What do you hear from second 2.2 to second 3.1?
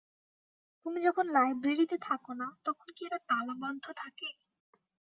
না, তখন কি